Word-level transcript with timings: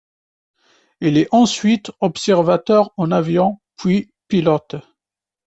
Il 0.99 1.15
est 1.19 1.27
ensuite 1.31 1.91
observateur 1.99 2.91
en 2.97 3.11
avion 3.11 3.61
puis 3.77 4.11
pilote. 4.29 4.73